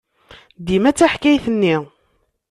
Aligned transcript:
Dima 0.65 0.91
d 0.91 0.95
taḥkayt-nni. 0.97 1.75